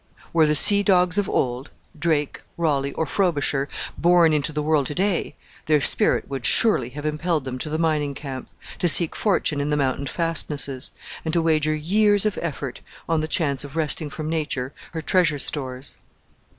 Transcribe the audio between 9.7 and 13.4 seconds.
mountain fastnesses, and to wager years of effort on the